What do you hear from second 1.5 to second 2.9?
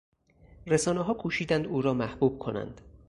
او را محبوب کنند.